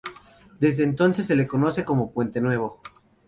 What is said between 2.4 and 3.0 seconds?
Nuevo.